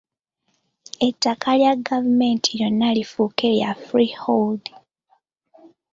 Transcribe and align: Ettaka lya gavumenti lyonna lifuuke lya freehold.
Ettaka 1.07 1.49
lya 1.59 1.73
gavumenti 1.87 2.49
lyonna 2.57 2.87
lifuuke 2.97 3.47
lya 3.59 3.71
freehold. 3.85 4.63